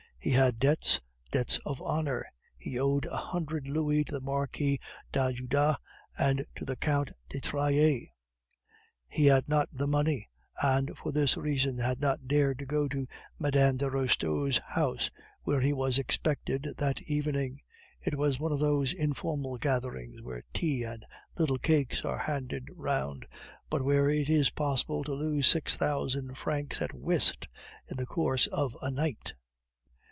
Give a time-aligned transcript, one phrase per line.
[0.23, 1.01] He had debts,
[1.31, 2.27] debts of honor.
[2.55, 4.79] He owed a hundred louis to the Marquis
[5.11, 5.77] d'Ajuda
[6.15, 8.11] and to the Count de Trailles;
[9.07, 10.29] he had not the money,
[10.61, 13.07] and for this reason had not dared to go to
[13.39, 13.77] Mme.
[13.77, 15.09] de Restaud's house,
[15.41, 17.59] where he was expected that evening.
[17.99, 21.03] It was one of those informal gatherings where tea and
[21.35, 23.25] little cakes are handed round,
[23.71, 27.47] but where it is possible to lose six thousand francs at whist
[27.87, 29.33] in the course of a night.